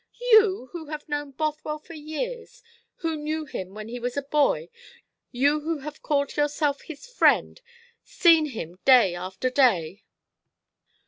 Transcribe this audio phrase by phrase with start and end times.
[0.31, 2.63] "You, who have known Bothwell for years,
[3.01, 4.69] who knew him when he was a boy,
[5.31, 7.61] you who have called yourself his friend,
[8.03, 10.03] seen him day after day!